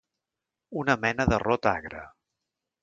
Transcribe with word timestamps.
Una 0.83 0.95
mena 1.03 1.29
de 1.33 1.41
rot 1.45 1.71
agre. 1.77 2.03